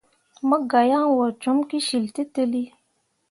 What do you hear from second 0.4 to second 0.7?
Mo